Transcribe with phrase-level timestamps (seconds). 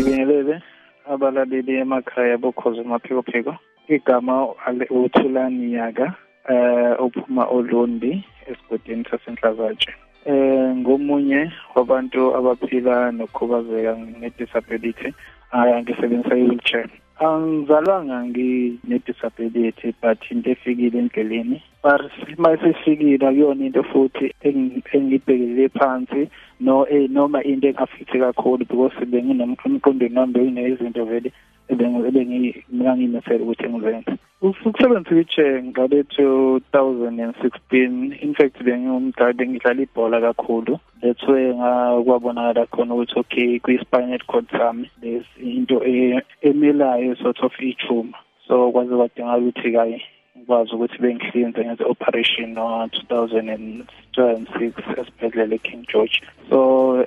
[0.00, 0.62] ngibingelele
[1.12, 3.52] abalaleli emakhaya bokhozi maphikophiko
[3.88, 4.34] igama
[4.90, 6.06] uthulani yaka
[6.48, 9.92] eh uphuma olundi esigodini sasenhlazatshe.
[10.26, 15.08] Eh ngomunye wabantu abaphila nokukhubazeka ngedisability
[15.80, 16.88] ngisebenzisa i-wheelchair.
[17.20, 21.62] Angizalwanga ngine-disability but into efikile endleleni.
[21.82, 26.30] But uma sefikile akuyona into futhi engibhekelele phansi
[26.60, 31.32] no eh, noma into engafithi kakhulu because benginomqondweni wami bekunezinto vele
[31.68, 40.80] ebengiyimisele ukuthi ngizenze ukusebenzisa i-chair ngale 2016 in fact bengingumdlali bengidlala ibhola kakhulu.
[41.02, 47.52] That's where ngakwabonakala khona ukuthi okay kwi-spinal cord sami there's into e, emelayo sort of
[47.60, 48.16] ithuma
[48.48, 50.02] so kwaze kwadingakala ukuthi kayi
[50.50, 53.86] ngikwazi ukuthi bengihlinze ngenze operation no 2006
[55.00, 56.22] esibhedlela eKing George.
[56.48, 56.58] So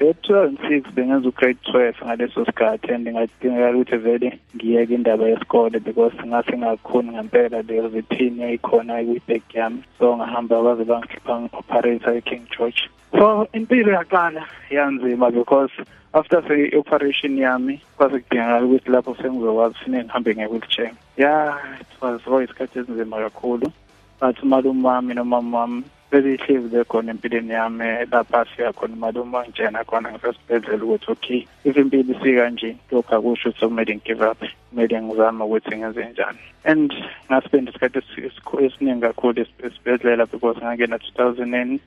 [0.00, 6.56] e2006 bengenza ugrade 12 ngaleso sikhathi and ngadingakala ukuthi vele ngiyeke indaba yesikole because ngase
[6.56, 9.82] ngakhoni ngempela le routine yayikhona kwi-back yami.
[9.98, 12.88] So ngahamba kwaze bangikhipha ngi-operator eKing George.
[13.12, 15.72] So impilo yaqala yanzima because
[16.14, 22.78] after se-operation yami kwase kudingakala ukuthi lapho sengizokwazi fune ngihambe nge-wheelchair ya it was isikhathi
[22.78, 23.72] esinzima kakhulu.
[24.20, 30.12] But umalume wami nomama wami belihlezi bekhona empilweni yami lapha sifika khona umalume wangitshena khona
[30.12, 34.42] ngisesibhedlela ukuthi okay if impilo isikanje lokhu akusho ukuthi kumele ngigive up.
[34.76, 36.38] Kumele ngizame ukuthi ngenze njani.
[36.64, 36.92] And
[37.30, 37.98] ngaspenda isikhathi
[38.64, 41.80] esiningi kakhulu esibhedlela because ngangena 2006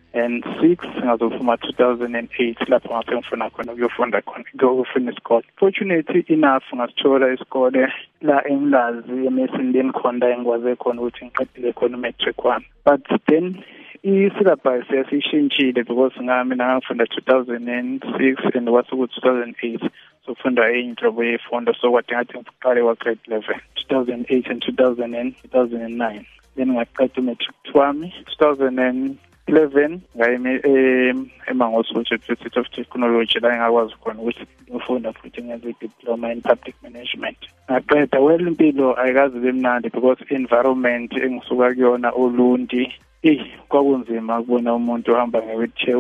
[1.06, 5.45] ngazophuma 2008 lapho ngase ngifuna khona ukuyofunda khona ukuyofuna isikole.
[5.60, 12.66] Fortunately enough ngasithola isikole la emlazi emesindeni khona engikwaze khona ukuthi ngiqedile khona umatric wami
[12.86, 13.64] but then
[14.04, 19.90] i-syllabus yasishintshile because ngami ngangifunda 2006 and kwase ku 2008
[20.30, 27.21] sokufunda inhlobo yefundo so kwadinga ukuthi ngiqale wa-grade 11 2008 and 2000 2009 then ngaqeda
[27.21, 31.14] umatric wami 2011 ngaye
[31.48, 37.37] emangosuthi university of technology la engakwazi khona ukuthi ngifunda futhi ngenze i-diploma in public management.
[37.71, 42.93] Ngaqeda well impilo ayikazi bemnandi because environment engisuka kuyona ulundi
[43.23, 45.97] eyi kwakunzima ukubona umuntu ohamba nge-wheelchair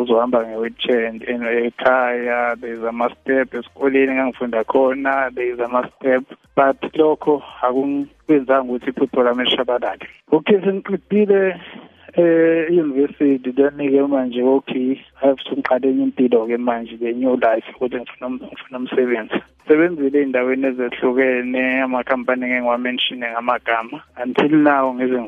[0.00, 6.22] uzohamba nge-wheelchair and ekhaya there's ama-step esikoleni engangifunda khona there's ama-step
[6.56, 10.06] but lokho akunkwenzanga ukuthi iphupho lami lishabalale.
[10.32, 11.60] Okay sengiqedile
[12.14, 17.64] eh university then-ke manje okay i have to ngiqale enye impilo-ke manje the new life
[17.74, 19.38] ukuthi ngifuna ngifuna umsebenzi.
[19.68, 24.02] Sebenzile ey'ndaweni ezehlukene amakhampani ngeke ngiwamenshine ngamagama.
[24.22, 25.18] Until now ngize